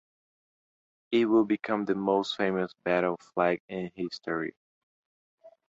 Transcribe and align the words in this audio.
It 1.11 1.25
would 1.25 1.47
become 1.47 1.85
the 1.85 1.93
most 1.93 2.35
famous 2.35 2.73
battle 2.83 3.17
flag 3.35 3.61
in 3.67 3.91
history. 3.93 4.55